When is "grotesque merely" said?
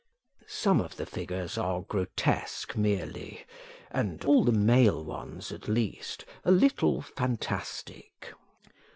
1.81-3.45